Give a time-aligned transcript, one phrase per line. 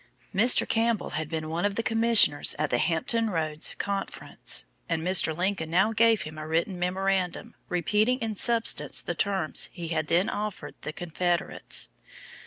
[0.33, 0.67] Mr.
[0.67, 5.37] Campbell had been one of the commissioners at the Hampton Roads conference, and Mr.
[5.37, 10.27] Lincoln now gave him a written memorandum repeating in substance the terms he had then
[10.27, 11.89] offered the Confederates.